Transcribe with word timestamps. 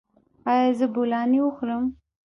ایا 0.51 0.69
زه 0.77 0.85
بولاني 0.95 1.39
وخورم؟ 1.41 1.83